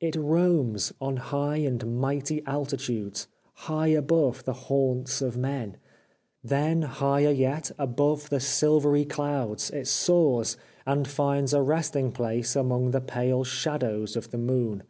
It 0.00 0.16
roams 0.16 0.92
on 1.00 1.16
high 1.16 1.58
and 1.58 2.00
mighty 2.00 2.42
altitudes— 2.44 3.28
high 3.68 3.86
above 3.86 4.42
the 4.44 4.52
haunts 4.52 5.22
of 5.22 5.36
men. 5.36 5.76
Then 6.42 6.82
higher 6.82 7.30
yet, 7.30 7.70
above 7.78 8.30
the 8.30 8.40
silvery 8.40 9.04
clouds, 9.04 9.70
it 9.70 9.86
soars, 9.86 10.56
and 10.84 11.06
finds 11.06 11.54
a 11.54 11.62
resting 11.62 12.10
place 12.10 12.56
among 12.56 12.90
the 12.90 13.00
pale 13.00 13.44
shadows 13.44 14.16
of 14.16 14.32
the 14.32 14.38
moon. 14.38 14.82